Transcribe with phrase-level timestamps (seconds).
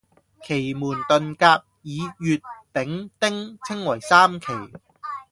[0.41, 2.41] 奇門遁甲以乙、
[2.73, 4.47] 丙、丁稱為三奇